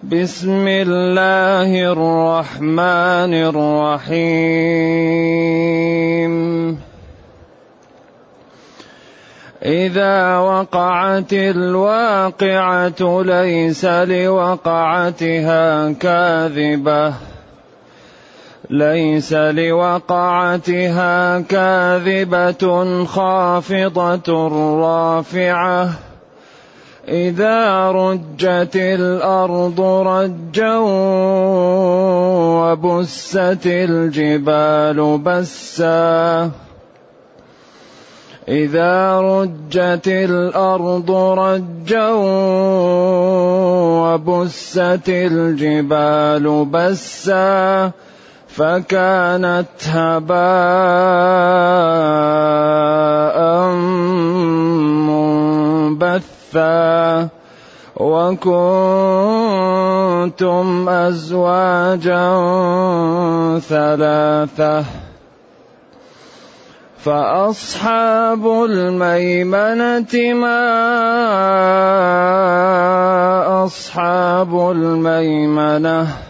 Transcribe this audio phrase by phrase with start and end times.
[0.03, 4.31] بسم الله الرحمن الرحيم.
[9.63, 15.63] إذا وقعت الواقعة ليس لوقعتها
[15.93, 17.30] كاذبة.
[18.71, 24.49] ليس لوقعتها كاذبة خافضة
[24.83, 25.89] رافعة.
[27.09, 30.77] إذا رجت الأرض رجا
[32.63, 36.51] وبست الجبال بسّا.
[38.49, 42.11] إذا رجت الأرض رجا
[44.03, 47.91] وبست الجبال بسا.
[48.57, 50.41] فكانت هباء
[56.01, 57.29] منبثا
[57.97, 58.59] وكنتم
[60.89, 62.31] أزواجا
[63.59, 64.85] ثلاثة
[66.99, 70.61] فأصحاب الميمنة ما
[73.65, 76.30] أصحاب الميمنة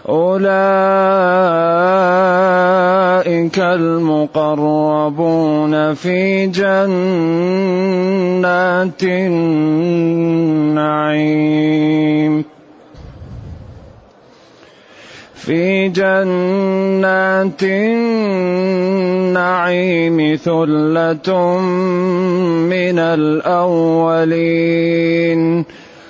[0.10, 0.58] أولئك
[3.60, 4.94] المقربون
[5.94, 6.84] في جنات
[9.04, 10.58] النعيم.
[15.48, 17.64] في جنات
[19.24, 21.60] النعيم ثلة
[22.68, 24.62] من الأولين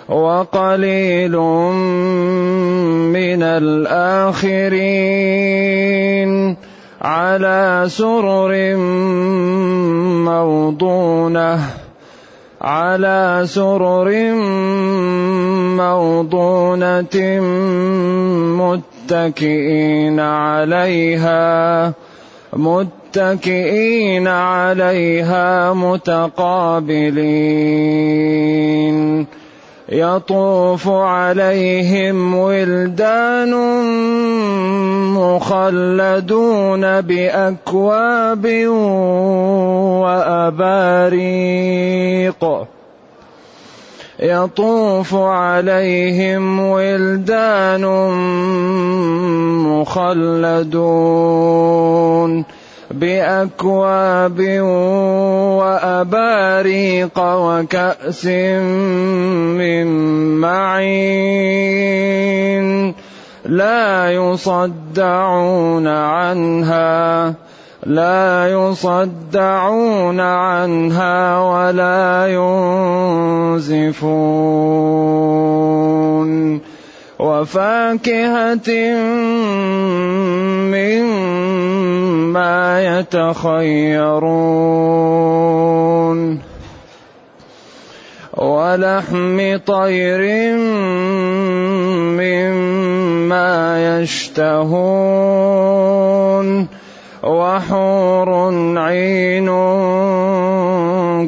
[0.09, 1.38] وقليل
[3.14, 4.58] من الآخرين
[7.02, 8.75] على سرر
[10.25, 11.59] موضونة
[12.62, 14.09] على سرر
[15.78, 17.18] موضونة
[18.62, 21.94] متكئين عليها
[22.54, 27.18] متكئين عليها متقابلين.
[29.90, 33.54] يطوف عليهم ولدان
[35.16, 38.46] مخلدون بأكواب
[40.04, 42.68] وأباريق.
[44.20, 47.86] يطوف عليهم ولدان
[49.78, 51.18] مخلدون
[52.92, 54.40] بأكواب
[55.60, 59.88] وأباريق وكأس من
[60.42, 61.48] معين
[63.46, 67.34] لا يصدعون عنها
[67.88, 72.28] لا يصدعون عنها ولا
[73.58, 73.98] ينزفون.
[77.20, 78.70] وفاكهة
[80.75, 82.56] مما
[83.00, 84.19] يتخيرون.
[88.38, 90.22] ولحم طير
[92.19, 93.56] مما
[94.02, 95.28] يشتهون.
[97.24, 98.30] وحور
[98.78, 99.50] عين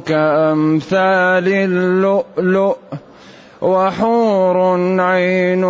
[0.06, 2.78] كأمثال اللؤلؤ
[3.62, 4.58] وحور
[5.02, 5.64] عين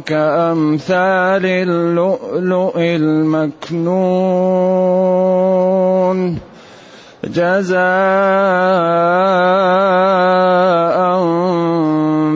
[0.00, 4.14] كأمثال اللؤلؤ المكنون
[7.24, 7.74] جزاء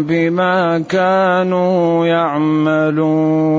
[0.08, 3.58] بما كانوا يعملون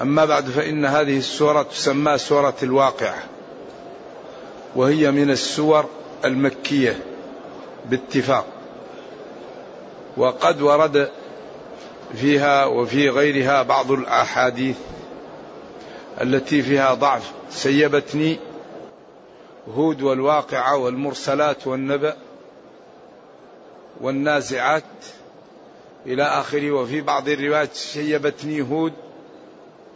[0.00, 3.22] أما بعد فإن هذه السورة تسمى سورة الواقعة
[4.76, 5.84] وهي من السور
[6.24, 6.98] المكية
[7.90, 8.46] باتفاق
[10.16, 11.10] وقد ورد
[12.14, 14.76] فيها وفي غيرها بعض الأحاديث
[16.20, 17.32] التي فيها ضعف.
[17.50, 18.38] سيبتني
[19.74, 22.16] هود والواقعة والمرسلات والنبأ
[24.00, 24.84] والنازعات
[26.06, 26.70] إلى آخره.
[26.70, 28.92] وفي بعض الروايات شيبتني هود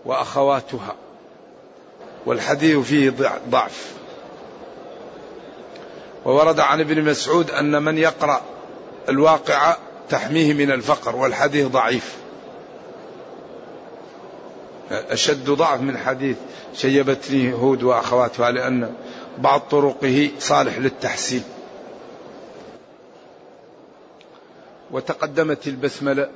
[0.06, 0.94] وأخواتها
[2.26, 3.14] والحديث فيه
[3.50, 3.92] ضعف.
[6.24, 8.42] وورد عن ابن مسعود أن من يقرأ
[9.08, 12.16] الواقعة تحميه من الفقر والحديث ضعيف.
[14.90, 16.36] أشد ضعف من حديث
[16.74, 18.94] شيبتني هود وأخواتها لأن
[19.38, 21.44] بعض طرقه صالح للتحسين.
[24.90, 26.28] وتقدمت البسملة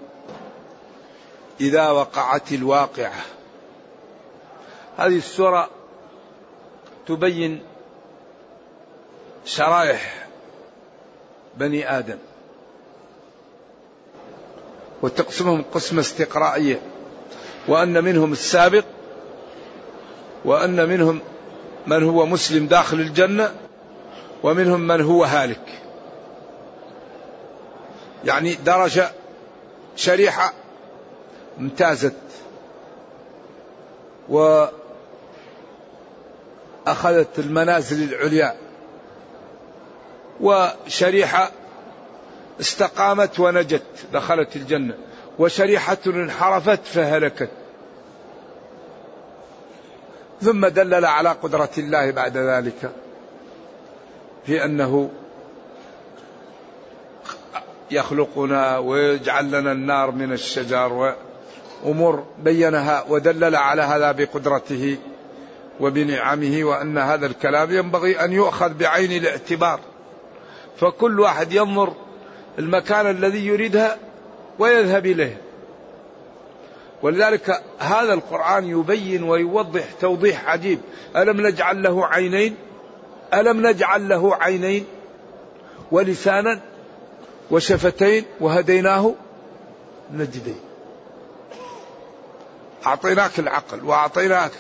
[1.61, 3.23] إذا وقعت الواقعة
[5.01, 5.71] هذه السورة
[7.07, 7.63] تبين
[9.45, 10.27] شرائح
[11.57, 12.19] بني آدم.
[15.03, 16.81] وتقسمهم قسمه استقرائية.
[17.69, 18.85] وأن منهم السابق
[20.45, 21.21] وأن منهم
[21.87, 23.55] من هو مسلم داخل الجنة
[24.43, 25.83] ومنهم من هو هالك.
[28.25, 29.13] يعني درجة
[29.97, 30.53] شريحة
[31.59, 32.15] امتازت
[36.91, 38.55] وأخذت المنازل العليا.
[40.41, 41.51] وشريحة
[42.61, 43.83] استقامت ونجت
[44.13, 44.95] دخلت الجنة.
[45.39, 47.51] وشريحة انحرفت فهلكت.
[50.43, 52.91] ثم دلل على قدرة الله بعد ذلك
[54.47, 55.11] في أنه
[57.91, 61.15] يخلقنا ويجعل لنا النار من الشجر
[61.85, 64.99] وأمور بينها ودلل على هذا بقدرته.
[65.81, 69.81] وبنعمه وأن هذا الكلام ينبغي أن يؤخذ بعين الاعتبار.
[70.81, 71.93] فكل واحد ينظر
[72.59, 73.99] المكان الذي يريدها
[74.59, 75.41] ويذهب إليه.
[77.03, 80.81] ولذلك هذا القرآن يبين ويوضح توضيح عجيب.
[81.17, 82.57] ألم نجعل له عينين؟
[83.35, 84.87] ألم نجعل له عينين؟
[85.93, 86.61] ولسانا؟
[87.51, 89.15] وشفتين؟ وهديناه؟
[90.13, 90.61] نجدين.
[92.87, 94.53] أعطيناك العقل وأعطيناك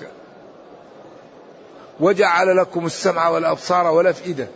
[2.00, 4.48] وجعل لكم السمع والأبصار والأفئدة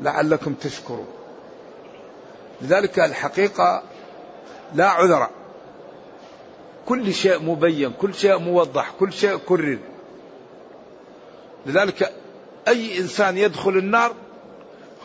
[0.00, 1.06] لعلكم تشكرون.
[2.60, 3.82] لذلك الحقيقة
[4.74, 5.28] لا عذر.
[6.86, 9.78] كل شيء مبين كل شيء موضح كل شيء كرر.
[11.66, 12.12] لذلك
[12.68, 14.14] أي إنسان يدخل النار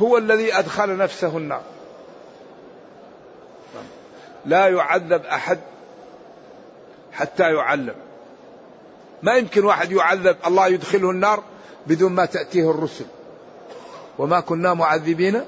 [0.01, 1.61] هو الذي أدخل نفسه النار.
[4.45, 5.59] لا يعذب أحد
[7.11, 7.95] حتى يعلم.
[9.23, 11.43] ما يمكن واحد يعذب الله يدخله النار
[11.89, 13.05] بدون ما تأتيه الرسل.
[14.19, 15.41] وما كنا معذبين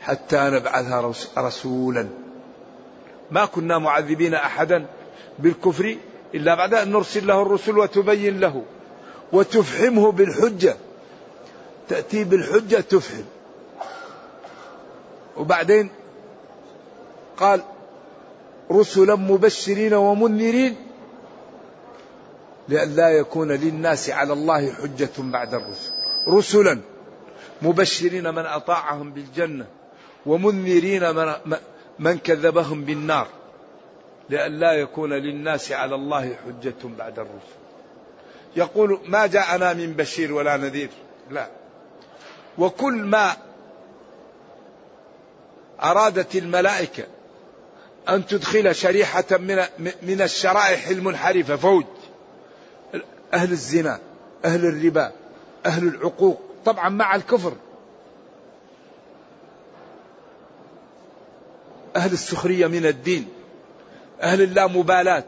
[0.00, 0.92] حتى نبعث
[1.38, 2.08] رسولا.
[3.30, 4.86] ما كنا معذبين احدا
[5.38, 5.96] بالكفر
[6.34, 8.62] إلا بعد أن نرسل له الرسل وتبين له.
[9.32, 10.76] وتفحمه بالحجة.
[11.88, 13.24] تأتي بالحجة تفحم
[15.36, 15.90] وبعدين
[17.36, 17.62] قال
[18.72, 20.76] رسلا مبشرين ومنذرين
[22.68, 25.90] لئلا يكون للناس على الله حجة بعد الرسل.
[26.28, 26.80] رسلا
[27.62, 29.66] مبشرين من أطاعهم بالجنة
[30.26, 31.56] ومنذرين من,
[31.98, 33.28] من كذبهم بالنار.
[34.30, 37.56] لئلا يكون للناس على الله حجة بعد الرسل.
[38.56, 40.90] يقول ما جاءنا من بشير ولا نذير.
[41.30, 41.48] لا.
[42.58, 43.36] وكل ما
[45.82, 47.04] أرادت الملائكة
[48.08, 49.62] أن تدخل شريحة من
[50.02, 51.84] من الشرائح المنحرفة فوج.
[53.34, 54.00] أهل الزنا
[54.44, 55.12] أهل الربا
[55.66, 57.52] أهل العقوق طبعا مع الكفر.
[61.96, 63.28] أهل السخرية من الدين
[64.22, 65.24] أهل اللامبالاة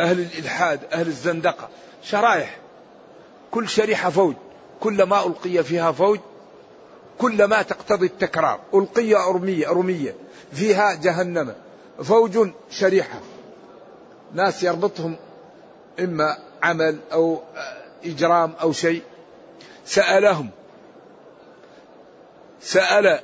[0.00, 1.68] أهل الإلحاد أهل الزندقة.
[2.02, 2.58] شرائح
[3.50, 4.34] كل شريحة فوج
[4.80, 6.18] كلما ألقي فيها فوج
[7.18, 8.60] كلما تقتضي التكرار.
[8.74, 10.14] ألقي أرمية أرمية
[10.52, 11.54] فيها جهنم.
[12.02, 13.20] فوج شريحة.
[14.34, 15.16] ناس يربطهم
[16.00, 17.42] إما عمل أو
[18.04, 19.02] إجرام أو شيء.
[19.84, 20.50] سألهم.
[22.60, 23.20] سأل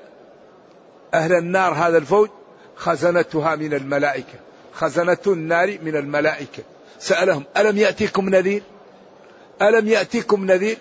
[1.14, 2.28] أهل النار هذا الفوج
[2.76, 4.38] خزنتها من الملائكة.
[4.72, 6.62] خزنة النار من الملائكة.
[6.98, 8.62] سألهم ألم يأتيكم نذير؟
[9.62, 10.78] ألم يأتيكم نذير؟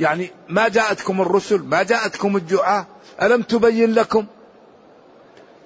[0.00, 2.86] يعني ما جاءتكم الرسل ما جاءتكم الدعاء
[3.22, 4.26] ألم تبين لكم؟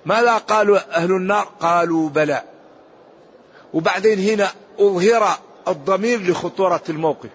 [0.07, 2.43] ماذا قالوا أهل النار؟ قالوا بلى.
[3.75, 4.49] وبعدين هنا
[4.79, 7.29] أظهر الضمير لخطورة الموقف.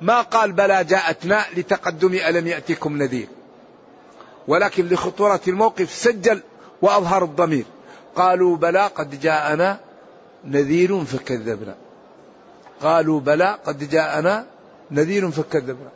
[0.00, 3.28] ما قال بلى جاءتنا لتقدم ألم يأتكم نذير.
[4.48, 6.42] ولكن لخطورة الموقف سجل
[6.82, 7.64] وأظهر الضمير.
[8.16, 9.80] قالوا بلى قد جاءنا
[10.44, 11.74] نذير فكذبنا.
[12.82, 14.46] قالوا بلى قد جاءنا
[14.90, 15.90] نذير فكذبنا.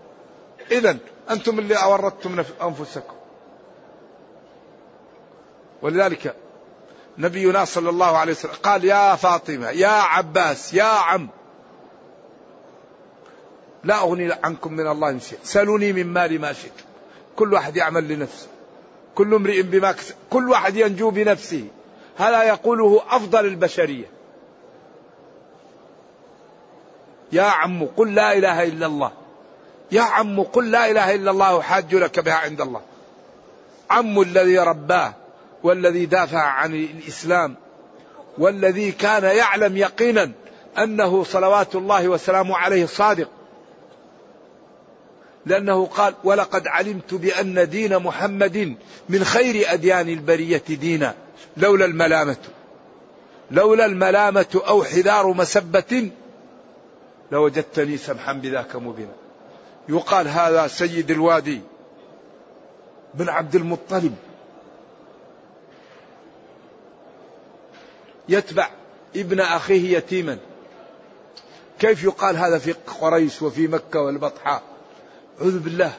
[0.71, 0.97] إذا
[1.31, 3.15] أنتم اللي أوردتم أنفسكم.
[5.83, 6.35] ولذلك
[7.19, 11.29] نبينا صلى الله عليه وسلم قال يا فاطمة يا عباس يا عم.
[13.85, 15.39] لا أغني عنكم من الله شيء.
[15.45, 16.73] سلوني من مالي ما شئت.
[17.37, 18.49] كل واحد يعمل لنفسه.
[19.15, 21.65] كل امرئ بما كسب كل واحد ينجو بنفسه.
[22.17, 24.07] هذا يقوله أفضل البشرية.
[27.33, 29.13] يا عم قل لا إله إلا الله.
[29.93, 32.81] يا عم قل لا إله إلا الله حاج لك بها عند الله.
[33.91, 35.13] عم الذي رباه.
[35.65, 37.57] والذي دافع عن الإسلام
[38.39, 40.33] والذي كان يعلم يقينا
[40.79, 43.29] أنه صلوات الله وسلامه عليه صادق.
[45.47, 48.77] لأنه قال ولقد علمت بأن دين محمد
[49.09, 51.15] من خير أديان البرية دينا
[51.57, 52.37] لولا الملامة.
[53.51, 56.11] لولا الملامة أو حذار مسبة
[57.33, 59.15] لوجدتني سمحا بذاك مبينا.
[59.89, 61.61] يقال هذا سيد الوادي
[63.15, 64.15] بن عبد المطلب.
[68.29, 68.69] يتبع
[69.17, 70.39] ابن أخيه يتيما.
[71.79, 74.63] كيف يقال هذا في قريش وفي مكة والبطحاء؟
[75.41, 75.93] أعوذ بالله.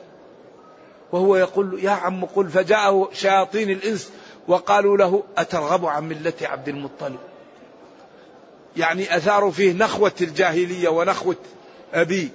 [1.11, 4.09] وهو يقول يا عم قل فجاءه شياطين الإنس
[4.47, 7.19] وقالوا له أترغب عن ملة عبد المطلب؟
[8.77, 11.35] يعني أثاروا فيه نخوة الجاهلية ونخوة
[11.93, 12.29] أبي.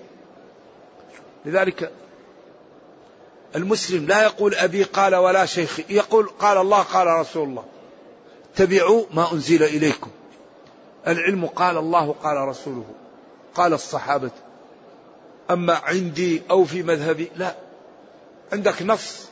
[1.45, 1.93] لذلك
[3.57, 5.81] المسلم لا يقول أبي قال ولا شيخ.
[5.91, 7.65] يقول قال الله قال رسول الله.
[8.55, 10.11] اتبعوا ما أنزل إليكم.
[11.07, 12.85] العلم قال الله قال رسوله
[13.55, 14.31] قال الصحابة
[15.51, 17.55] أما عندي أو في مذهبي؟ لا.
[18.53, 19.29] عندك نص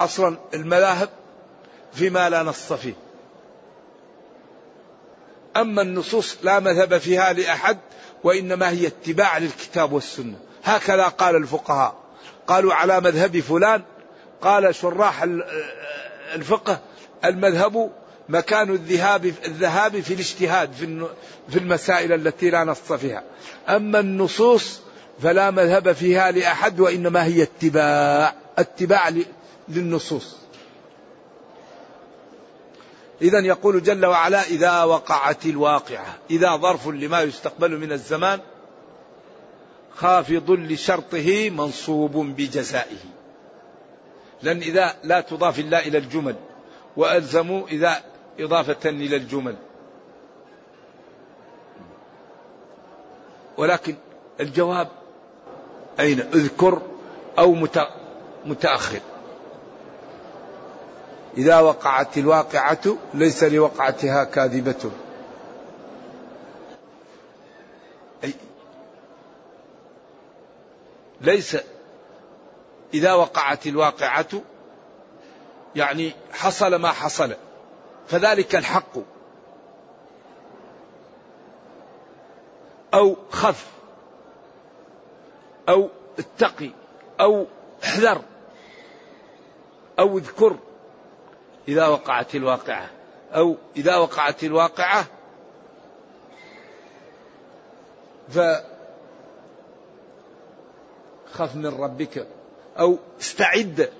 [0.00, 1.08] أصلا المذاهب
[1.92, 2.94] فيما لا نص فيه.
[5.56, 7.78] أما النصوص لا مذهب فيها لأحد
[8.24, 10.38] وإنما هي اتباع للكتاب والسنة.
[10.64, 11.94] هكذا قال الفقهاء.
[12.46, 13.82] قالوا على مذهب فلان
[14.42, 15.22] قال شراح
[16.34, 16.80] الفقه
[17.24, 17.90] المذهب
[18.28, 21.06] مكان الذهاب الذهاب في الاجتهاد في
[21.48, 23.22] في المسائل التي لا نص فيها.
[23.68, 24.80] أما النصوص
[25.22, 29.12] فلا مذهب فيها لأحد وإنما هي اتباع اتباع
[29.68, 30.36] للنصوص.
[33.22, 38.40] إذا يقول جل وعلا إذا وقعت الواقعة إذا ظرف لما يستقبل من الزمان
[39.96, 42.96] خافض لشرطه منصوب بجزائه.
[44.42, 46.36] لأن إذا لا تضاف إلا إلى الجمل
[46.96, 48.02] وألزموا إذا
[48.40, 49.56] إضافة إلى الجمل.
[53.58, 53.96] ولكن
[54.40, 54.88] الجواب
[56.00, 56.82] أين؟ اذكر
[57.38, 57.54] أو
[58.44, 59.00] متأخر.
[61.36, 64.90] إذا وقعت الواقعة ليس لوقعتها كاذبة.
[68.24, 68.34] أي
[71.20, 71.56] ليس
[72.94, 74.26] إذا وقعت الواقعة
[75.76, 77.36] يعني حصل ما حصل.
[78.06, 78.98] فذلك الحق.
[82.94, 83.66] أو خف.
[85.68, 85.88] أو
[86.18, 86.70] اتقي.
[87.20, 87.46] أو
[87.84, 88.22] احذر.
[89.98, 90.56] أو اذكر.
[91.68, 92.90] إذا وقعت الواقعة.
[93.34, 95.06] أو إذا وقعت الواقعة.
[98.28, 98.38] ف
[101.32, 102.26] خف من ربك.
[102.78, 103.90] أو استعد.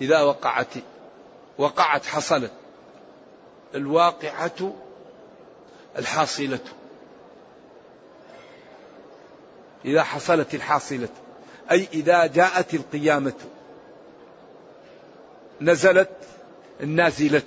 [0.00, 0.74] إذا وقعت
[1.58, 2.52] وقعت حصلت
[3.74, 4.74] الواقعة
[5.98, 6.58] الحاصلة.
[9.84, 11.08] إذا حصلت الحاصلة
[11.70, 13.34] أي إذا جاءت القيامة
[15.60, 16.10] نزلت
[16.80, 17.42] النازلة.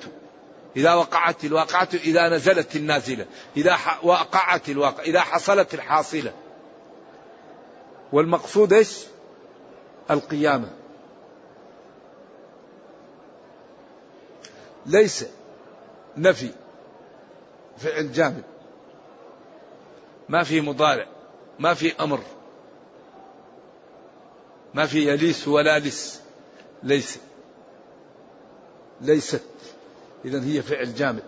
[0.77, 3.25] إذا وقعت الواقعة إذا نزلت النازلة.
[3.58, 6.34] إذا وقعت الواقع إذا حصلت الحاصلة.
[8.12, 8.98] والمقصود إيش؟
[10.12, 10.78] القيامة.
[14.89, 15.25] ليس
[16.17, 16.51] نفي
[17.77, 18.43] فعل جامد
[20.29, 21.08] ما في مضارع
[21.60, 22.19] ما في أمر
[24.74, 26.22] ما في يليس ولا لس
[26.84, 27.19] ليس
[29.01, 29.43] ليست.
[30.25, 31.24] إذا هي فعل جامد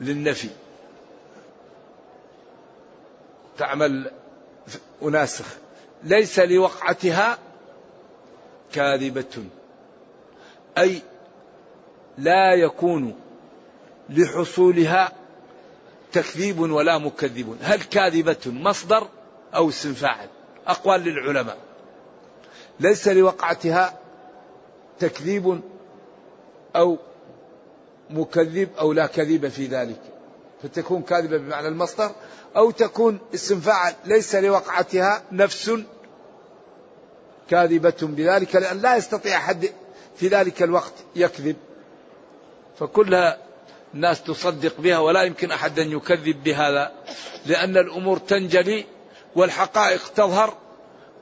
[0.00, 0.48] للنفي.
[3.58, 4.10] تعمل
[5.02, 5.46] أناسخ.
[6.02, 7.38] ليس لوقعتها
[8.72, 9.44] كاذبة.
[10.78, 11.02] أي
[12.18, 13.14] لا يكون
[14.10, 15.12] لحصولها
[16.12, 17.56] تكذيب ولا مكذب.
[17.62, 19.08] هل كاذبة مصدر
[19.54, 20.28] أو اسم فاعل
[20.66, 21.58] أقوال للعلماء.
[22.80, 23.98] ليس لوقعتها
[24.98, 25.60] تكذيب
[26.76, 26.98] أو
[28.10, 30.00] مكذب أو لا كذب في ذلك.
[30.62, 32.10] فتكون كاذبة بمعنى المصدر
[32.56, 35.70] أو تكون اسم فاعل ليس لوقعتها نفس
[37.50, 39.70] كاذبة بذلك لأن لا يستطيع أحد
[40.16, 41.56] في ذلك الوقت يكذب
[42.78, 43.38] فكلها
[43.94, 46.92] الناس تصدق بها ولا يمكن أحد أن يكذب بهذا
[47.46, 48.84] لأن الأمور تنجلي
[49.36, 50.54] والحقائق تظهر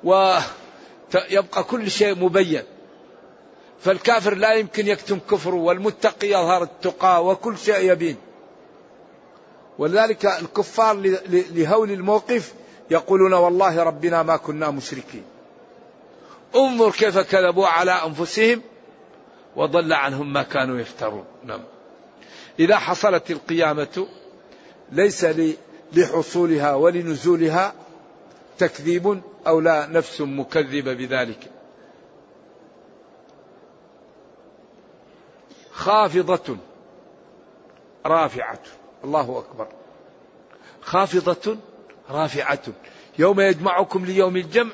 [0.04, 2.62] ويبقى كل شيء مبين.
[3.80, 8.16] فالكافر لا يمكن يكتم كفره والمتقي يظهر التقى وكل شيء يبين.
[9.78, 12.54] ولذلك الكفار لهول الموقف
[12.90, 15.24] يقولون والله ربنا ما كنا مشركين.
[16.56, 18.62] انظر كيف كذبوا على أنفسهم
[19.56, 21.24] وضل عنهم ما كانوا يفترون.
[21.44, 21.60] نعم.
[22.58, 24.06] إذا حصلت القيامة
[24.92, 25.26] ليس
[25.92, 27.74] لحصولها ولنزولها
[28.58, 31.50] تكذيب أو لا نفس مكذبة بذلك.
[35.72, 36.56] خافضة.
[38.06, 38.60] رافعة.
[39.04, 39.68] الله أكبر.
[40.82, 41.56] خافضة.
[42.10, 42.62] رافعة.
[43.18, 44.72] يوم يجمعكم ليوم الجمع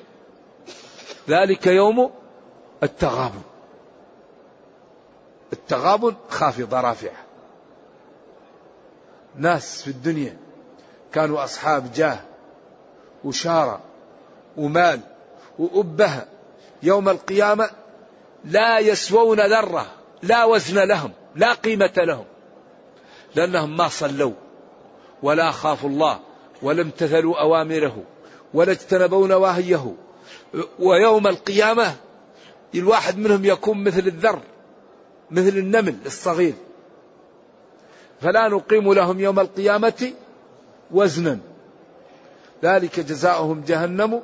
[1.29, 2.11] ذلك يوم
[2.83, 3.43] التغابن.
[5.53, 7.25] التغابن خافضة رافعة
[9.37, 10.37] ناس في الدنيا
[11.13, 12.21] كانوا أصحاب جاه
[13.25, 13.81] وشارة
[14.57, 15.01] ومال
[15.59, 16.27] وأبهة
[16.83, 17.71] يوم القيامة
[18.45, 19.87] لا يسوون ذرة
[20.23, 22.25] لا وزن لهم لا قيمة لهم
[23.35, 24.33] لأنهم ما صلوا
[25.23, 26.21] ولا خافوا الله
[26.63, 28.03] ولا امتثلوا أوامره
[28.55, 29.95] ولا اجتنبوا نواهيه.
[30.79, 31.95] ويوم القيامة
[32.75, 34.41] الواحد منهم يكون مثل الذر.
[35.31, 36.55] مثل النمل الصغير.
[38.21, 40.13] فلا نقيم لهم يوم القيامة
[40.91, 41.39] وزنا.
[42.63, 44.23] ذلك جزاؤهم جهنم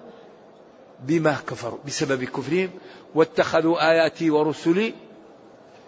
[1.00, 2.70] بما كفروا بسبب كفرهم.
[3.14, 4.94] واتخذوا آياتي ورسلي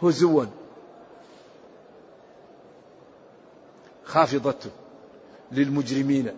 [0.02, 0.44] هزوا.
[4.04, 4.70] خافضة
[5.52, 6.32] للمجرمين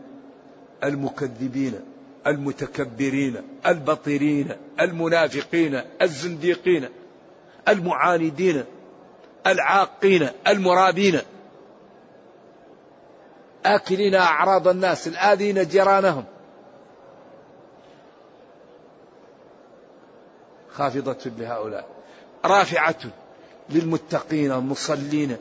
[0.85, 1.81] المكذبين
[2.27, 6.89] المتكبرين البطرين المنافقين الزنديقين.
[7.69, 8.65] المعاندين
[9.47, 11.21] العاقين المرابين.
[13.67, 16.25] آكلين أعراض الناس الآذين جيرانهم.
[20.73, 21.87] خافضة لهؤلاء.
[22.45, 22.97] رافعة
[23.71, 25.37] للمتقين المصلين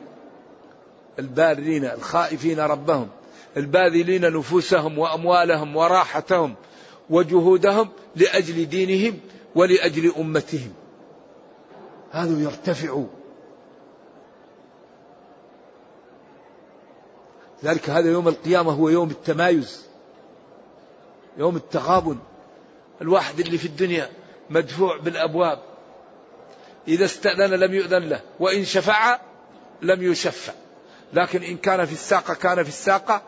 [1.20, 3.10] البارين الخائفين ربهم
[3.58, 6.56] الباذلين نفوسهم وأموالهم وراحتهم
[7.10, 9.20] وجهودهم لأجل دينهم
[9.56, 10.74] ولأجل أمتهم.
[12.12, 13.04] هذا يرتفع.
[17.64, 19.86] ذلك هذا يوم القيامة هو يوم التمايز
[21.38, 22.18] يوم التغابن.
[23.02, 24.10] الواحد اللي في الدنيا
[24.50, 25.60] مدفوع بالأبواب.
[26.88, 29.20] إذا استأذن لم يؤذن له وإن شفع
[29.82, 30.54] لم يشفع.
[31.14, 33.22] لكن إن كان في الساقة كان في الساقة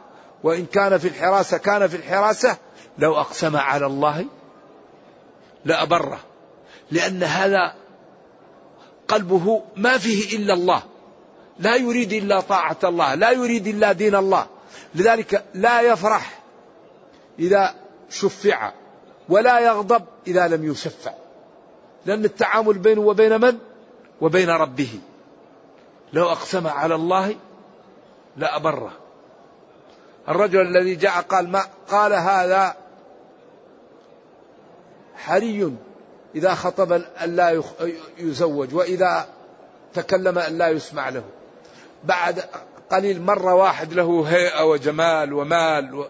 [0.44, 2.58] وإن كان في الحراسة كان في الحراسة
[2.98, 4.26] لو أقسم على الله
[5.66, 6.20] لأبره.
[6.92, 7.74] لأن هذا
[9.10, 10.84] قلبه ما فيه إلا الله.
[11.60, 14.48] لا يريد إلا طاعة الله لا يريد إلا دين الله.
[14.96, 16.42] لذلك لا يفرح
[17.40, 17.76] إذا
[18.10, 18.72] شفع
[19.30, 21.14] ولا يغضب إذا لم يشفع.
[22.06, 23.58] لأن التعامل بينه وبين من؟
[24.22, 25.00] وبين ربه.
[26.14, 27.36] لو أقسم على الله
[28.38, 28.92] لأبره
[30.30, 32.76] الرجل الذي جاء قال ما قال هذا
[35.16, 35.76] حري.
[36.36, 37.62] إذا خطب أن لا
[38.18, 39.28] يزوج وإذا
[39.94, 41.24] تكلم أن لا يسمع له.
[42.04, 42.44] بعد
[42.90, 46.06] قليل مرة واحد له هيئة وجمال ومال و...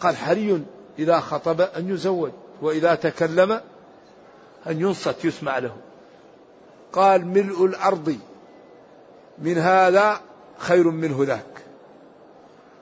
[0.00, 0.62] قال حري
[0.98, 2.30] إذا خطب أن يزوج
[2.62, 3.60] وإذا تكلم
[4.66, 5.76] أن ينصت يسمع له.
[6.92, 8.18] قال ملء الأرض
[9.38, 10.20] من هذا
[10.58, 11.64] خير منه ذاك.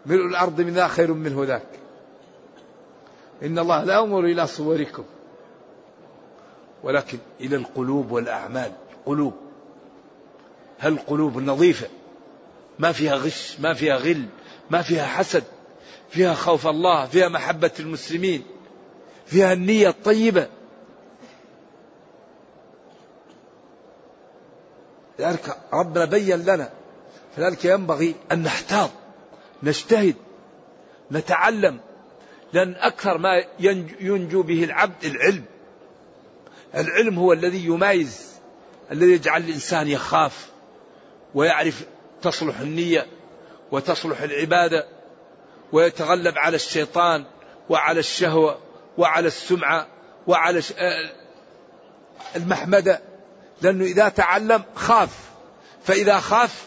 [0.07, 1.69] ملء الأرض من ذا خير منه ذاك.
[3.43, 5.05] إن الله لا ينظر إلى صوركم.
[6.83, 8.73] ولكن إلى القلوب والأعمال.
[9.07, 9.35] قلوب.
[10.79, 11.89] هل قلوب نظيفة؟
[12.79, 14.27] ما فيها غش ما فيها غل
[14.71, 15.45] ما فيها حسد
[16.11, 18.43] فيها خوف الله فيها محبة المسلمين
[19.27, 20.49] فيها النية الطيبة.
[25.19, 26.71] لذلك ربنا بين لنا
[27.37, 28.91] فذلك ينبغي أن نحتاط
[29.63, 30.17] نجتهد
[31.13, 31.81] نتعلم
[32.53, 33.45] لأن أكثر ما
[34.01, 35.45] ينجو به العبد العلم.
[36.75, 38.33] العلم هو الذي يمايز
[38.91, 40.47] الذي يجعل الإنسان يخاف
[41.35, 41.85] ويعرف
[42.23, 43.07] تصلح النية
[43.71, 44.87] وتصلح العبادة
[45.73, 47.25] ويتغلب على الشيطان
[47.69, 48.59] وعلى الشهوة
[48.99, 49.87] وعلى السمعة
[50.27, 51.13] وعلى آه،
[52.37, 53.01] المحمدة
[53.63, 55.31] لأنه إذا تعلم خاف
[55.85, 56.67] فإذا خاف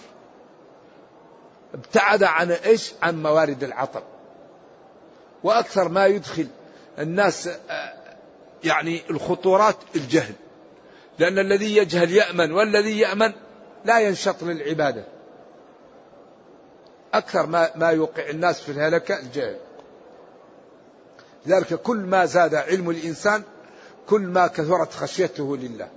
[1.74, 4.04] ابتعد عن إيش؟ عن موارد العطب.
[5.44, 6.48] وأكثر ما يدخل
[7.00, 8.05] الناس آه،
[8.66, 10.34] يعني الخطورات الجهل.
[11.20, 13.34] لأن الذي يجهل يأمن والذي يأمن
[13.86, 15.04] لا ينشط للعبادة.
[17.14, 19.58] أكثر ما ما يوقع الناس في الهلكة الجهل.
[21.46, 23.44] لذلك كل ما زاد علم الإنسان
[24.08, 25.90] كل ما كثرت خشيته لله.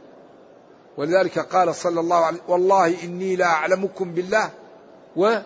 [0.97, 4.51] ولذلك قال صلى الله عليه والله إني لا أعلمكم بالله
[5.17, 5.39] و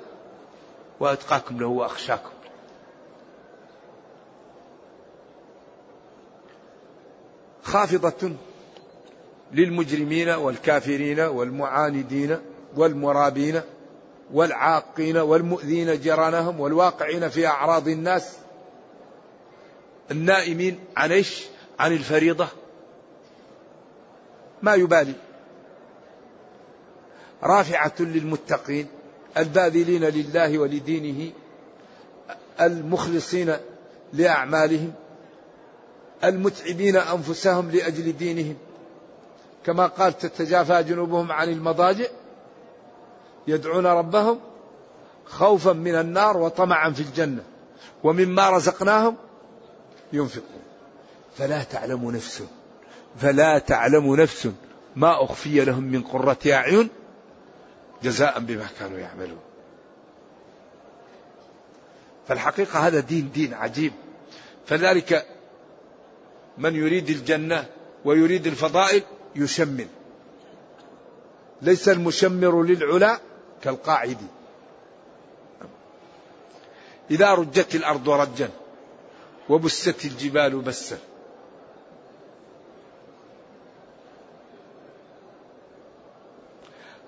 [1.01, 2.31] وأتقاكم له وأخشاكم.
[7.63, 8.33] خافضة
[9.53, 12.39] للمجرمين والكافرين والمعاندين
[12.77, 13.61] والمرابين
[14.33, 18.37] والعاقين والمؤذين جيرانهم والواقعين في أعراض الناس
[20.11, 21.45] النائمين عن إيش؟
[21.79, 22.49] عن الفريضة
[24.63, 25.15] ما يبالي
[27.43, 28.87] رافعة للمتقين
[29.37, 31.33] الباذلين لله ولدينه
[32.61, 33.57] المخلصين
[34.13, 34.93] لأعمالهم
[36.25, 38.57] المتعبين أنفسهم لأجل دينهم.
[39.65, 42.07] كما قال تتجافى جنوبهم عن المضاجع
[43.47, 44.41] يدعون ربهم
[45.27, 47.45] خوفا من النار وطمعا في الجنة
[48.05, 49.17] ومما رزقناهم
[50.13, 50.63] ينفقون.
[51.37, 52.43] فلا تعلم نفس
[53.19, 54.49] فلا تعلم نفس
[54.97, 56.89] ما أخفي لهم من قرة أعين
[58.03, 59.41] جزاء بما كانوا يعملون.
[62.29, 63.93] فالحقيقة هذا دين دين عجيب.
[64.67, 65.27] فذلك
[66.59, 67.67] من يريد الجنة
[68.05, 69.03] ويريد الفضائل
[69.37, 69.87] يشمل.
[71.63, 73.21] ليس المشمر للعلا
[73.63, 74.19] كالقاعد.
[77.11, 78.51] إذا رجت الأرض رجا
[79.49, 80.99] وبست الجبال بسا.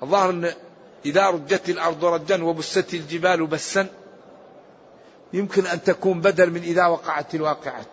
[0.03, 0.53] الظاهر أن
[1.07, 3.89] إذا رجت الأرض رجا وبست الجبال بسا
[5.33, 7.87] يمكن أن تكون بدل من إذا وقعت الواقعة.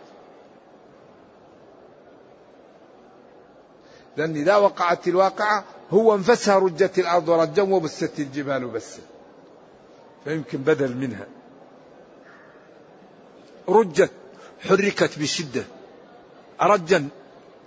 [4.18, 9.02] لأن إذا وقعت الواقعة هو انفسها رجت الأرض رجا وبست الجبال بسا
[10.24, 11.28] فيمكن بدل منها.
[13.70, 14.12] رجت
[14.70, 15.64] حركت بشدة.
[16.62, 17.08] رجا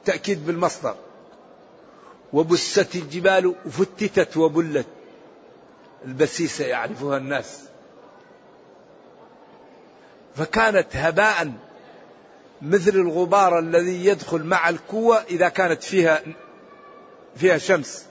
[0.05, 0.97] تأكيد بالمصدر.
[2.33, 4.87] وبست الجبال وفتتت وبلت.
[6.05, 7.61] البسيسة يعرفها الناس.
[10.37, 11.53] فكانت هباء
[12.63, 16.23] مثل الغبار الذي يدخل مع الكوة إذا كانت فيها
[17.37, 18.05] فيها شمس.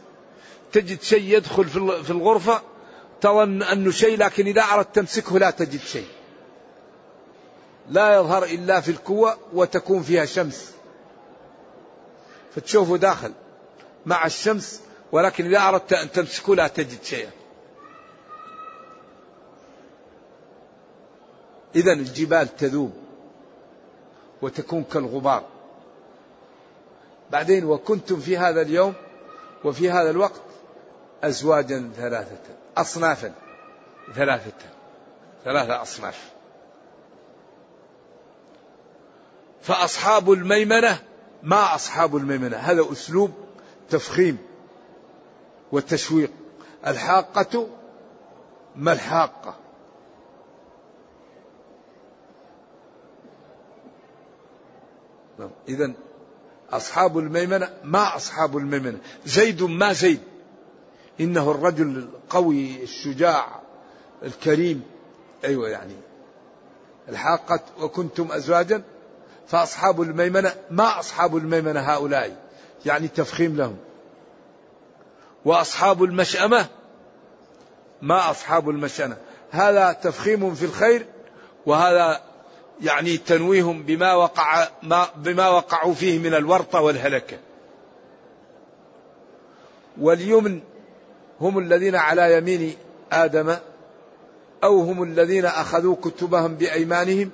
[0.71, 1.65] تجد شيء يدخل
[2.03, 2.61] في الغرفة
[3.21, 6.07] تظن أنه شيء لكن إذا أردت تمسكه لا تجد شيء.
[7.89, 10.71] لا يظهر إلا في الكوة وتكون فيها شمس.
[12.55, 13.33] فتشوفه داخل
[14.05, 17.31] مع الشمس ولكن إذا أردت أن تمسكه لا تجد شيئا.
[21.75, 23.02] إذا الجبال تذوب.
[24.43, 25.43] وتكون كالغبار.
[27.31, 28.93] بعدين وكنتم في هذا اليوم
[29.63, 30.41] وفي هذا الوقت
[31.23, 33.33] أزواجا ثلاثة أصنافا
[34.15, 34.51] ثلاثة
[35.43, 36.31] ثلاثة أصناف.
[39.61, 40.99] فأصحاب الميمنة
[41.43, 43.31] ما أصحاب الميمنة هذا أسلوب
[43.89, 44.37] تفخيم
[45.71, 46.31] وتشويق.
[46.87, 47.67] الحاقة
[48.75, 49.62] ما الحاقة؟
[55.69, 55.93] إذا
[56.71, 60.19] أصحاب الميمنة ما أصحاب الميمنة؟ زيد ما زيد.
[61.19, 63.61] إنه الرجل القوي الشجاع
[64.23, 64.83] الكريم.
[65.43, 65.95] أيوة يعني.
[67.09, 68.83] الحاقة وكنتم أزواجا
[69.47, 72.37] فأصحاب الميمنة ما أصحاب الميمنة هؤلاء؟
[72.85, 73.77] يعني تفخيم لهم.
[75.45, 76.65] وأصحاب المشأمة
[78.01, 79.17] ما أصحاب المشأمة.
[79.51, 81.05] هذا تفخيم في الخير
[81.65, 82.21] وهذا
[82.81, 87.37] يعني تنويهم بما وقع ما بما وقعوا فيه من الورطة والهلكة.
[90.01, 90.59] واليمن
[91.41, 92.75] هم الذين على يمين
[93.11, 93.55] آدم
[94.63, 97.29] أو هم الذين أخذوا كتبهم بأيمانهم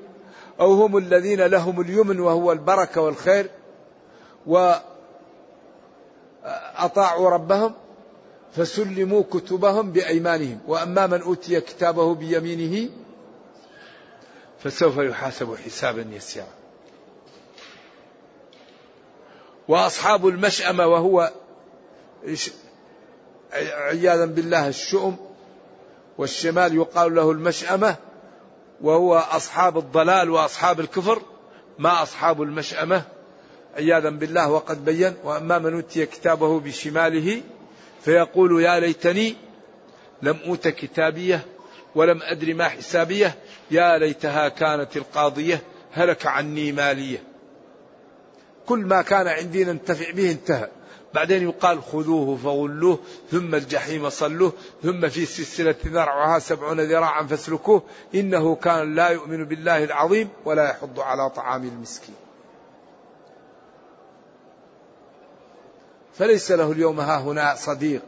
[0.59, 3.49] أو هم الذين لهم اليمن وهو البركة والخير
[4.47, 4.89] وأطاعوا
[7.29, 7.73] ربهم
[8.55, 10.59] فسلموا كتبهم بأيمانهم.
[10.67, 12.89] وأما من أوتي كتابه بيمينه
[14.63, 16.47] فسوف يحاسب حسابا يسيرا.
[19.67, 21.31] وأصحاب المشأمة وهو
[23.73, 25.17] عياذا بالله الشؤم
[26.17, 27.95] والشمال يقال له المشأمة
[28.81, 31.21] وهو أصحاب الضلال وأصحاب الكفر
[31.79, 33.03] ما أصحاب المشأمة.
[33.77, 37.41] عياذا بالله وقد بين وأما من أوتي كتابه بشماله
[38.05, 39.35] فيقول يا ليتني
[40.21, 41.45] لم أوت كتابيه.
[41.95, 43.35] ولم أدر ما حسابية.
[43.71, 47.23] يا ليتها كانت القاضية هلك عني مالية.
[48.65, 50.69] كل ما كان عندي ننتفع به انتهى.
[51.13, 52.99] بعدين يقال خذوه فغلوه
[53.31, 57.83] ثم الجحيم صلوه ثم في سلسلة ذرعها سبعون ذراعا فاسلكوه.
[58.15, 62.15] إنه كان لا يؤمن بالله العظيم ولا يحض على طعام المسكين.
[66.13, 68.01] فليس له اليوم ها هنا صديق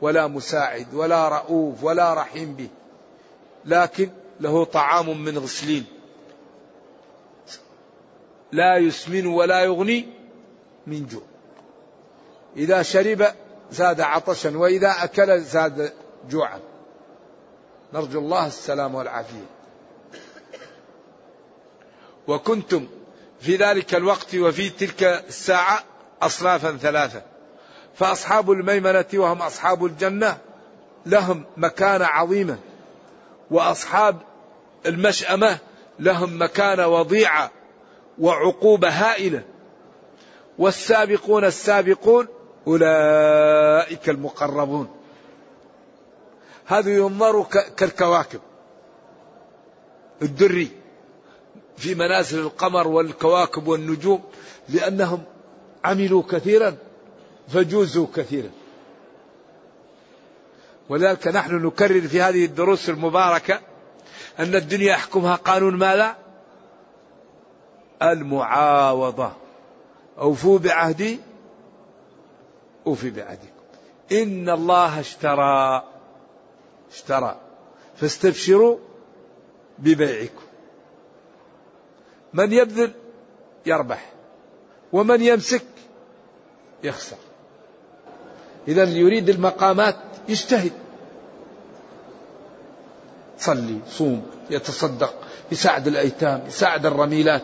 [0.00, 2.68] ولا مساعد ولا رؤوف ولا رحيم به.
[3.68, 5.84] لكن له طعام من غسلين.
[8.52, 10.08] لا يسمن ولا يغني
[10.86, 11.22] من جوع.
[12.56, 13.26] إذا شرب
[13.70, 15.92] زاد عطشا وإذا أكل زاد
[16.28, 16.60] جوعا.
[17.92, 19.46] نرجو الله السلام والعافية.
[22.28, 22.86] وكنتم
[23.40, 25.84] في ذلك الوقت وفي تلك الساعة
[26.22, 27.22] أصنافا ثلاثة.
[27.94, 30.38] فأصحاب الميمنة وهم أصحاب الجنة
[31.06, 32.58] لهم مكانة عظيمة.
[33.50, 34.16] وأصحاب
[34.86, 35.58] المشأمة
[35.98, 37.50] لهم مكانة وضيعة
[38.18, 39.42] وعقوبة هائلة.
[40.58, 42.26] والسابقون السابقون
[42.66, 44.88] أولئك المقربون.
[46.66, 47.42] هذا ينظر
[47.76, 48.40] كالكواكب.
[50.22, 50.70] الدري
[51.76, 54.24] في منازل القمر والكواكب والنجوم
[54.68, 55.22] لأنهم
[55.84, 56.76] عملوا كثيرا
[57.48, 58.50] فجوزوا كثيرا.
[60.88, 63.60] ولذلك نحن نكرر في هذه الدروس المباركة
[64.38, 66.16] أن الدنيا يحكمها قانون ماذا؟
[68.02, 69.32] المعاوضة.
[70.18, 71.20] أوفوا بعهدي
[72.86, 73.48] أوفي بعهدكم.
[74.12, 75.84] إن الله اشترى
[76.92, 77.40] اشترى.
[77.96, 78.78] فاستبشروا
[79.78, 80.42] ببيعكم.
[82.32, 82.92] من يبذل
[83.66, 84.12] يربح
[84.92, 85.64] ومن يمسك
[86.84, 87.16] يخسر.
[88.68, 89.96] إذا يريد المقامات
[90.28, 90.72] يجتهد.
[93.38, 95.14] صلي صوم يتصدق
[95.52, 97.42] يساعد الأيتام يساعد الرميلات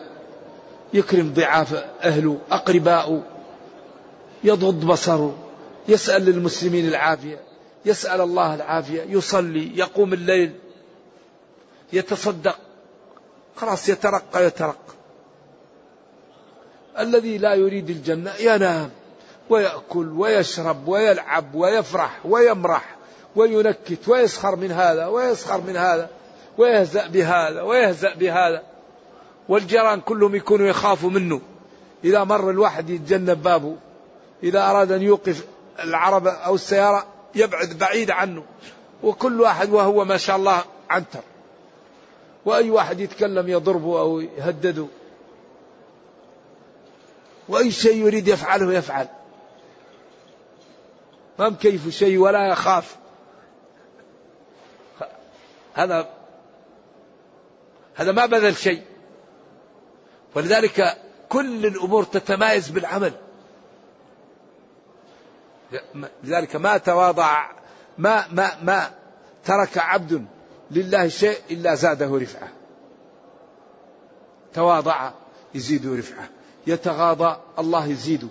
[0.93, 3.23] يكرم ضعاف أهله أقرباؤه
[4.43, 5.35] يضغض بصره
[5.87, 7.39] يسأل للمسلمين العافية
[7.85, 10.53] يسأل الله العافية يصلي يقوم الليل
[11.93, 12.57] يتصدق.
[13.55, 14.93] خلاص يترقى يترقى.
[16.99, 18.89] الذي لا يريد الجنة ينام.
[19.49, 22.95] ويأكل ويشرب ويلعب ويفرح ويمرح
[23.35, 26.09] وينكت ويسخر من هذا ويسخر من هذا
[26.57, 28.63] ويهزأ بهذا ويهزأ بهذا
[29.49, 31.41] والجيران كلهم يكونوا يخافوا منه.
[32.03, 33.75] إذا مر الواحد يتجنب بابه
[34.43, 35.45] إذا أراد أن يوقف
[35.83, 37.05] العربة أو السيارة
[37.35, 38.43] يبعد بعيد عنه.
[39.03, 41.19] وكل واحد وهو ما شاء الله عنتر.
[42.45, 44.85] وأي واحد يتكلم يضربه أو يهدده.
[47.49, 49.07] وأي شيء يريد يفعله يفعل.
[51.39, 52.95] ما مكيف شيء ولا يخاف.
[55.73, 56.09] هذا
[57.95, 58.83] هذا ما بذل شيء.
[60.35, 60.97] ولذلك
[61.29, 63.13] كل الأمور تتمايز بالعمل.
[66.23, 67.51] لذلك ما تواضع
[67.97, 68.91] ما ما ما
[69.45, 70.25] ترك عبد
[70.71, 72.49] لله شيء إلا زاده رفعة.
[74.53, 75.11] تواضع
[75.55, 76.29] يزيد رفعة.
[76.67, 78.27] يتغاضى الله يزيده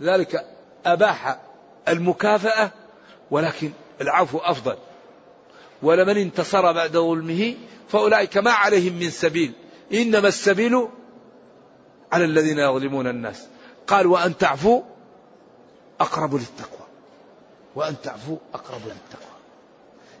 [0.00, 0.53] لذلك
[0.86, 1.38] أباح
[1.88, 2.70] المكافأة
[3.30, 4.76] ولكن العفو أفضل.
[5.82, 7.54] ولمن انتصر بعد ظلمه
[7.88, 9.52] فأولئك ما عليهم من سبيل.
[9.92, 10.88] إنما السبيل
[12.12, 13.46] على الذين يظلمون الناس.
[13.86, 14.82] قال وأن تعفوا
[16.00, 16.86] أقرب للتقوى.
[17.74, 19.34] وأن تعفوا أقرب للتقوى.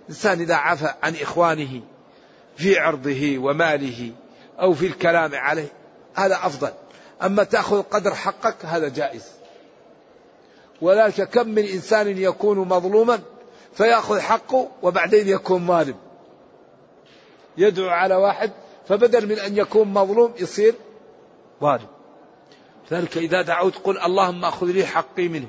[0.02, 1.82] الإنسان إذا عفى عن إخوانه
[2.56, 4.12] في عرضه وماله
[4.60, 5.72] أو في الكلام عليه
[6.14, 6.72] هذا أفضل.
[7.22, 9.33] أما تأخذ قدر حقك هذا جائز.
[10.84, 13.20] ولذلك كم من إنسان يكون مظلوما
[13.72, 15.94] فيأخذ حقه وبعدين يكون ظالم.
[17.58, 18.50] يدعو على واحد
[18.88, 20.74] فبدل من أن يكون مظلوم يصير
[21.60, 21.86] ظالم.
[22.90, 25.48] ذلك إذا دعوت قل اللهم أخذ لي حقي منه.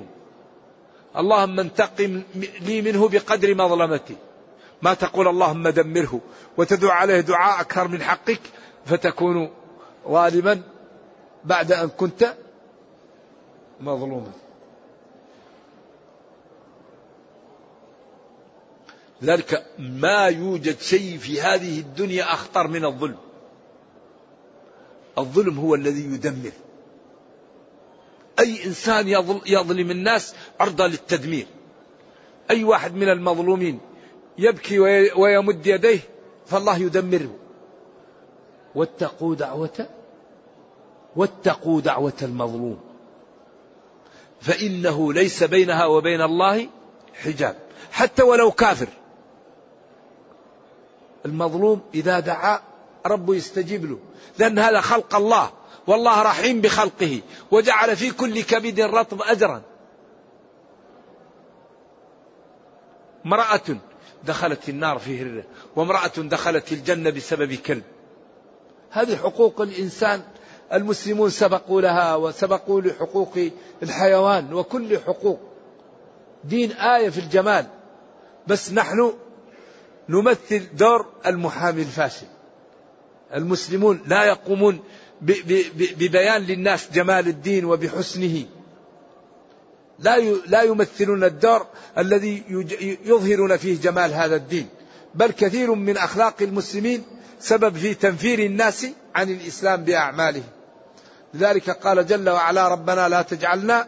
[1.18, 2.24] اللهم انتقم
[2.62, 4.16] لي منه بقدر مظلمتي.
[4.82, 6.20] ما تقول اللهم دمره
[6.58, 8.42] وتدعو عليه دعاء أكثر من حقك
[8.86, 9.50] فتكون
[10.08, 10.62] ظالما
[11.44, 12.34] بعد أن كنت
[13.82, 14.45] مظلوما.
[19.24, 23.18] ذلك ما يوجد شيء في هذه الدنيا أخطر من الظلم.
[25.18, 26.52] الظلم هو الذي يدمر.
[28.40, 29.08] أي إنسان
[29.46, 31.48] يظلم الناس عرضة للتدمير.
[32.52, 33.80] أي واحد من المظلومين
[34.38, 34.80] يبكي
[35.16, 36.00] ويمد يديه
[36.46, 37.36] فالله يدمره.
[38.76, 39.88] واتقوا دعوة
[41.16, 42.80] واتقوا دعوة المظلوم.
[44.42, 46.68] فإنه ليس بينها وبين الله
[47.14, 47.56] حجاب.
[47.92, 48.88] حتى ولو كافر.
[51.26, 52.60] المظلوم إذا دعا
[53.06, 54.00] ربه يستجيب له.
[54.40, 55.52] لأن هذا خلق الله
[55.88, 59.62] والله رحيم بخلقه وجعل في كل كبد رطب أجرا.
[63.26, 63.78] امرأة
[64.24, 65.44] دخلت النار في هرة
[65.76, 67.84] وامرأة دخلت الجنة بسبب كلب.
[68.90, 70.22] هذه حقوق الإنسان
[70.74, 73.50] المسلمون سبقوا لها وسبقوا لحقوق
[73.84, 75.40] الحيوان وكل حقوق.
[76.44, 77.66] دين آية في الجمال.
[78.48, 79.14] بس نحن
[80.10, 82.26] نمثل دور المحامي الفاشل.
[83.36, 84.80] المسلمون لا يقومون
[85.22, 88.46] ببيان للناس جمال الدين وبحسنه.
[90.00, 92.44] لا لا يمثلون الدور الذي
[93.06, 94.68] يظهرون فيه جمال هذا الدين.
[95.16, 97.04] بل كثير من أخلاق المسلمين
[97.40, 100.44] سبب في تنفير الناس عن الإسلام باعماله
[101.34, 103.88] لذلك قال جل وعلا ربنا لا تجعلنا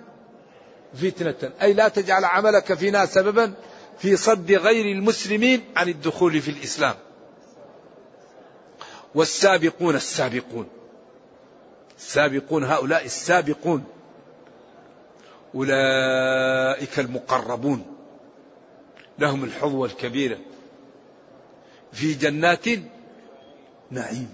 [1.01, 1.51] فتنة.
[1.61, 3.53] أي لا تجعل عملك فينا سببا
[3.99, 6.95] في صد غير المسلمين عن الدخول في الإسلام.
[9.15, 10.69] والسابقون السابقون.
[11.97, 13.83] السابقون هؤلاء السابقون.
[15.55, 17.85] أولئك المقربون.
[19.19, 20.37] لهم الحظوة الكبيرة.
[21.91, 22.65] في جنات
[23.91, 24.33] نعيم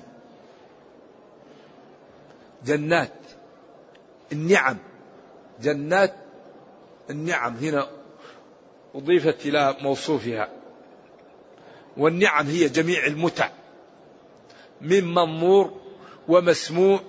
[2.65, 3.13] جنات
[4.31, 4.77] النعم.
[5.61, 6.15] جنات
[7.09, 7.55] النعم.
[7.55, 8.02] هنا
[8.95, 10.49] أضيفت إلى موصوفها.
[11.97, 13.49] والنعم هي جميع المتع.
[14.81, 15.73] من منظور
[16.27, 16.99] ومسموع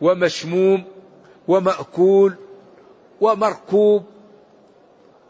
[0.00, 0.84] ومشموم
[1.48, 2.34] ومأكول
[3.20, 4.04] ومركوب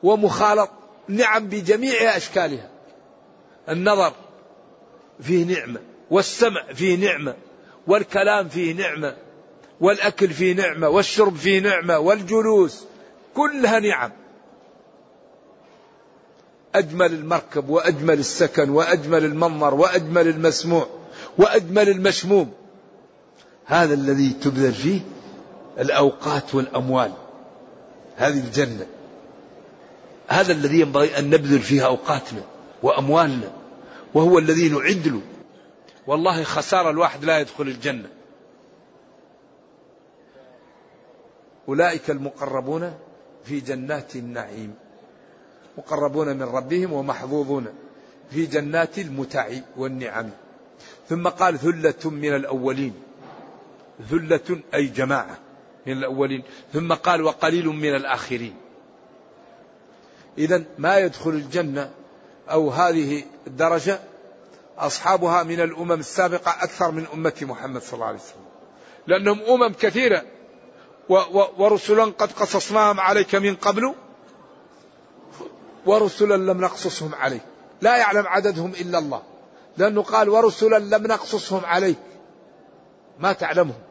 [0.02, 0.70] ومخالط.
[1.08, 2.70] نعم بجميع أشكالها.
[3.68, 4.12] النظر
[5.20, 7.34] فيه نعمة والسمع فيه نعمة
[7.86, 9.16] والكلام فيه نعمة
[9.80, 12.84] والأكل فيه نعمة والشرب فيه نعمة والجلوس
[13.34, 14.10] كلها نعم.
[16.74, 20.86] أجمل المركب وأجمل السكن وأجمل المنظر وأجمل المسموع
[21.38, 22.52] وأجمل المشموم.
[23.64, 25.00] هذا الذي تبذل فيه
[25.78, 27.12] الأوقات والأموال.
[28.16, 28.86] هذه الجنة.
[30.28, 32.42] هذا الذي ينبغي أن نبذل فيه أوقاتنا
[32.82, 33.52] وأموالنا
[34.14, 35.20] وهو الذي نعد له
[36.06, 38.08] والله خسارة الواحد لا يدخل الجنة.
[41.68, 42.94] أولئك المقربون
[43.44, 44.74] في جنات النعيم.
[45.78, 47.66] مقربون من ربهم ومحظوظون
[48.30, 50.30] في جنات المتع والنعم.
[51.08, 52.94] ثم قال ثلة من الأولين.
[54.10, 55.38] ثلة أي جماعة
[55.86, 56.42] من الأولين.
[56.72, 58.56] ثم قال وقليل من الآخرين.
[60.38, 61.90] إذا ما يدخل الجنة
[62.50, 64.00] أو هذه الدرجة
[64.78, 68.44] أصحابها من الأمم السابقة أكثر من أمة محمد صلى الله عليه وسلم.
[69.06, 70.22] لأنهم أمم كثيرة
[71.58, 73.94] ورسلا قد قصصناهم عليك من قبل
[75.86, 77.42] ورسلا لم نقصصهم عليك
[77.80, 79.22] لا يعلم عددهم إلا الله.
[79.76, 81.98] لأنه قال ورسلا لم نقصصهم عليك
[83.18, 83.82] ما تعلمهم.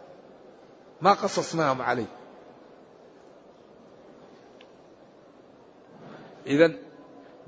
[1.02, 2.08] ما قصصناهم عليك
[6.48, 6.72] إذا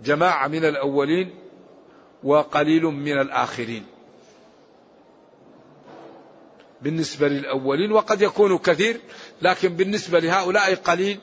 [0.03, 1.35] جماعة من الأولين
[2.23, 3.85] وقليل من الآخرين.
[6.81, 9.01] بالنسبة للأولين وقد يكون كثير
[9.41, 11.19] لكن بالنسبة لهؤلاء قليل.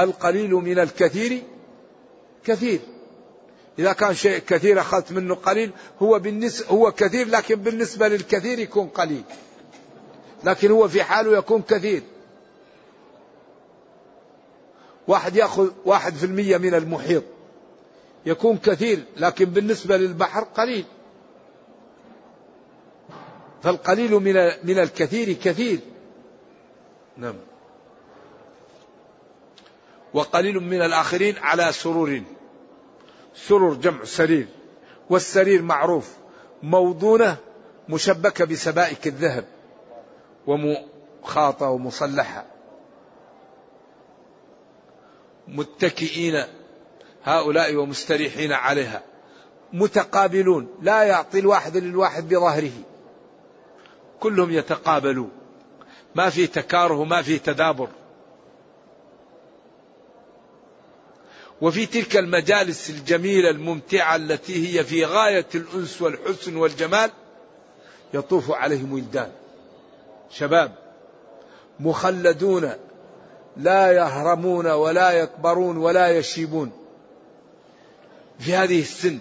[0.00, 1.42] والقليل من الكثير
[2.44, 2.80] كثير.
[3.78, 5.70] إذا كان شيء كثير أخذت منه قليل
[6.02, 9.22] هو بالنسبة هو كثير لكن بالنسبة للكثير يكون قليل.
[10.44, 12.02] لكن هو في حاله يكون كثير.
[15.08, 17.24] واحد يأخذ واحد في المية من المحيط.
[18.26, 20.84] يكون كثير لكن بالنسبة للبحر قليل.
[23.62, 25.80] فالقليل من من الكثير كثير.
[27.16, 27.34] نعم.
[30.14, 32.22] وقليل من الآخرين على سرور.
[33.34, 34.48] سرر جمع سرير
[35.10, 36.10] والسرير معروف
[36.62, 37.36] موضونة
[37.88, 39.44] مشبكة بسبائك الذهب
[40.46, 42.44] ومخاطة ومصلحة.
[45.48, 46.44] متكئين
[47.24, 49.02] هؤلاء ومستريحين عليها.
[49.72, 52.72] متقابلون لا يعطي الواحد للواحد بظهره
[54.20, 55.30] كلهم يتقابلون.
[56.14, 57.88] ما في تكاره ما في تدابر.
[61.60, 67.10] وفي تلك المجالس الجميلة الممتعة التي هي في غاية الأنس والحسن والجمال
[68.14, 69.32] يطوف عليهم ولدان.
[70.30, 70.72] شباب
[71.80, 72.72] مخلدون
[73.56, 76.72] لا يهرمون ولا يكبرون ولا يشيبون
[78.38, 79.18] في هذه السن.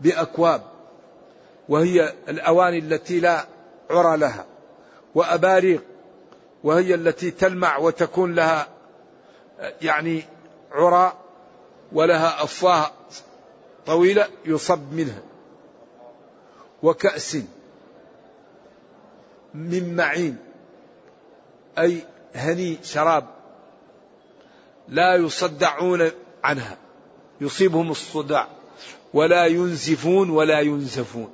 [0.00, 0.62] بأكواب
[1.68, 3.46] وهي الأواني التي لا
[3.90, 4.46] عرى لها
[5.14, 5.84] وأباريق
[6.64, 8.68] وهي التي تلمع وتكون لها
[9.82, 10.22] يعني
[10.72, 11.12] عرى
[11.92, 12.90] ولها أفواه
[13.86, 15.22] طويلة يصب منها.
[16.82, 17.38] وكأس
[19.54, 20.36] من معين
[21.78, 22.04] أي
[22.34, 23.26] هني شراب
[24.88, 26.10] لا يصدعون
[26.44, 26.76] عنها
[27.40, 28.48] يصيبهم الصداع
[29.14, 31.32] ولا ينزفون ولا ينزفون.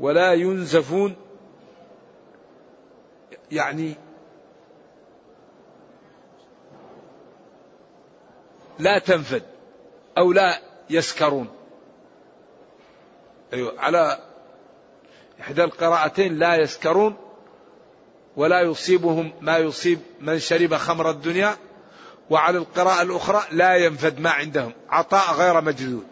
[0.00, 1.16] ولا ينزفون
[3.54, 3.94] يعني
[8.78, 9.42] لا تنفد
[10.18, 10.58] أو لا
[10.90, 11.48] يسكرون.
[13.52, 14.18] أيوة على
[15.40, 17.16] إحدى القراءتين لا يسكرون
[18.36, 21.56] ولا يصيبهم ما يصيب من شرب خمر الدنيا
[22.30, 24.72] وعلى القراءة الأخرى لا ينفد ما عندهم.
[24.88, 26.06] عطاء غير مجدود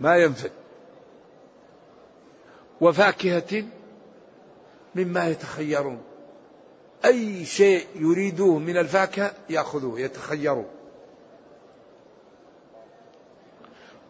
[0.00, 0.52] ما ينفد.
[2.80, 3.64] وفاكهة
[4.96, 6.02] مما يتخيرون.
[7.04, 10.66] أي شيء يريدوه من الفاكهة يأخذوه يتخيرون.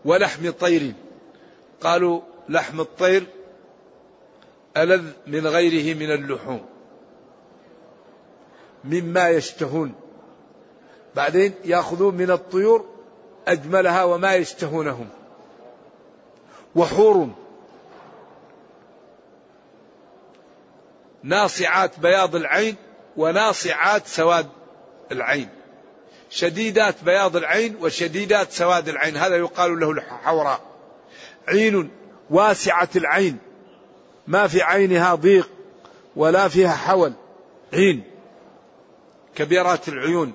[0.05, 0.93] ولحم طير
[1.81, 3.27] قالوا لحم الطير
[4.77, 6.67] ألذ من غيره من اللحوم.
[8.85, 9.95] مما يشتهون.
[11.17, 12.85] بعدين يأخذون من الطيور
[13.49, 15.09] أجملها وما يشتهونهم.
[16.77, 17.29] وحور
[21.27, 22.77] ناصعات بياض العين
[23.17, 24.47] وناصعات سواد
[25.13, 25.49] العين.
[26.31, 29.17] شديدات بياض العين وشديدات سواد العين.
[29.17, 30.61] هذا يقال له الحوراء.
[31.49, 31.91] عين
[32.31, 33.39] واسعة العين.
[34.27, 35.51] ما في عينها ضيق
[36.17, 37.13] ولا فيها حول.
[37.73, 38.05] عين.
[39.35, 40.33] كبيرات العيون.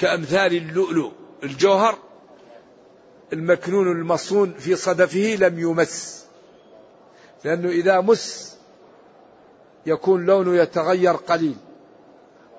[0.00, 1.12] كأمثال اللؤلؤ
[1.42, 1.98] الجوهر
[3.32, 6.24] المكنون المصون في صدفه لم يمس.
[7.44, 8.53] لأنه إذا مس
[9.86, 11.56] يكون لونه يتغير قليل.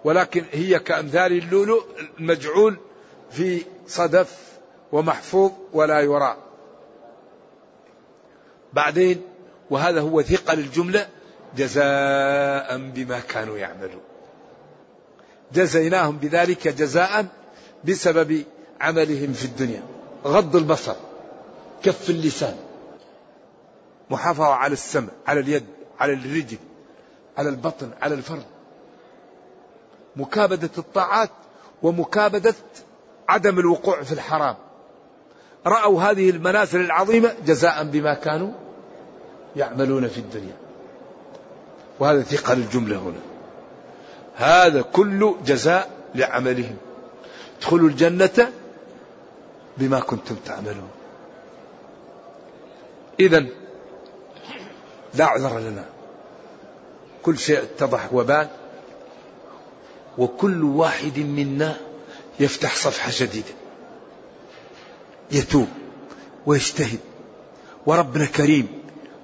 [0.03, 1.83] ولكن هي كأمثال اللؤلؤ
[2.19, 2.77] المجعول
[3.31, 4.39] في صدف
[4.91, 6.37] ومحفوظ ولا يرى.
[8.73, 9.21] بعدين
[9.69, 11.07] وهذا هو ثقل الجملة
[11.57, 14.01] جزاء بما كانوا يعملون.
[15.53, 17.25] جزيناهم بذلك جزاء
[17.83, 18.43] بسبب
[18.81, 19.83] عملهم في الدنيا.
[20.25, 20.95] غض البصر
[21.83, 22.55] كف اللسان
[24.09, 25.65] محافظة على السمع على اليد
[25.99, 26.57] على الرجل.
[27.37, 28.45] على البطن على الفرد.
[30.15, 31.29] مكابدة الطاعات
[31.83, 32.53] ومكابدة
[33.29, 34.55] عدم الوقوع في الحرام.
[35.67, 38.51] رأوا هذه المنازل العظيمة جزاء بما كانوا
[39.55, 40.55] يعملون في الدنيا.
[41.99, 43.19] وهذا ثقل الجملة هنا.
[44.35, 46.75] هذا كل جزاء لعملهم.
[47.59, 48.51] ادخلوا الجنة
[49.77, 50.89] بما كنتم تعملون.
[53.19, 53.45] إذا
[55.13, 55.85] لا عذر لنا.
[57.25, 58.47] كل شيء اتضح وبان
[60.17, 61.77] وكل واحد منا
[62.39, 63.53] يفتح صفحة جديدة.
[65.31, 65.67] يتوب
[66.45, 66.99] ويجتهد.
[67.85, 68.67] وربنا كريم.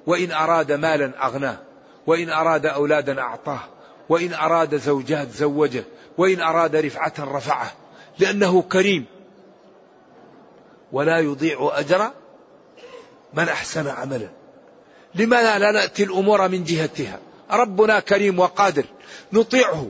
[0.06, 1.56] وإن أراد مالا أغناه.
[2.06, 3.60] وإن أراد أولادا أعطاه.
[4.08, 5.84] وإن أراد زوجات زوجه.
[6.18, 7.72] وإن أراد رفعة رفعه.
[8.18, 9.04] لأنه كريم.
[10.92, 12.10] ولا يضيع أجر
[13.34, 14.28] من أحسن عملا.
[15.14, 17.18] لماذا لا نأتي الأمور من جهتها؟
[17.52, 18.84] ربنا كريم وقادر.
[19.32, 19.86] نطيعه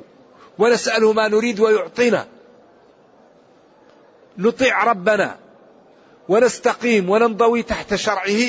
[0.58, 2.26] ونسأله ما نريد ويعطينا.
[4.38, 5.36] نطيع ربنا
[6.28, 8.40] ونستقيم وننضوي تحت شرعه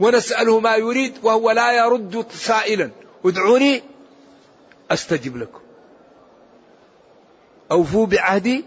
[0.00, 2.90] ونسأله ما يريد وهو لا يرد سائلا.
[3.24, 3.82] ادعوني
[4.90, 5.60] أستجب لكم.
[7.72, 8.64] أوفوا بعهدي.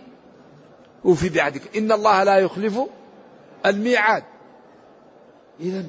[1.05, 2.79] أوفي بعهدكم إن الله لا يخلف
[3.65, 4.23] الميعاد.
[5.59, 5.85] اذا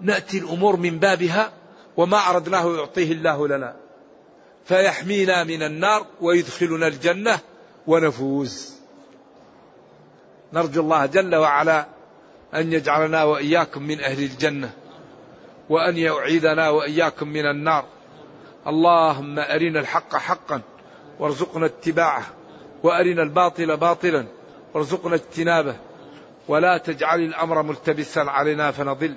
[0.00, 1.52] نأتي الأمور من بابها.
[1.96, 3.76] وما اردناه يعطيه الله لنا.
[4.64, 7.38] فيحمينا من النار ويدخلنا الجنة
[7.86, 8.74] ونفوز.
[10.52, 11.86] نرجو الله جل وعلا
[12.54, 14.70] أن يجعلنا وإياكم من أهل الجنة
[15.68, 17.84] وأن يعيذنا وإياكم من النار.
[18.66, 20.60] اللهم أرنا الحق حقا
[21.18, 22.24] وارزقنا اتباعه
[22.82, 24.24] وأرنا الباطل باطلا
[24.74, 25.76] وارزقنا اجتنابه.
[26.48, 29.14] ولا تجعل الأمر ملتبسا علينا فنضل.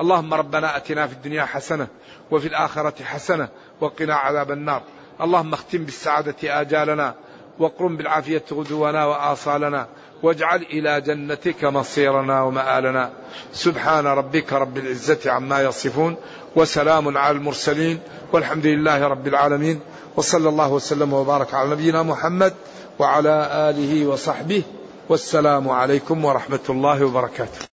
[0.00, 1.88] اللهم ربنا أتنا في الدنيا حسنة
[2.30, 3.48] وفي الآخرة حسنة
[3.80, 4.82] وقنا عذاب النار.
[5.20, 7.14] اللهم اختم بالسعادة آجالنا
[7.58, 9.86] وقرم بالعافية غدونا وآصالنا
[10.22, 13.10] واجعل إلى جنتك مصيرنا ومآلنا.
[13.52, 16.16] سبحان ربك رب العزة عما يصفون
[16.56, 18.00] وسلام على المرسلين
[18.32, 19.80] والحمد لله رب العالمين.
[20.16, 22.54] وصلى الله وسلم وبارك على نبينا محمد
[22.98, 24.62] وعلى آله وصحبه.
[25.08, 27.67] والسلام عليكم ورحمة الله وبركاته.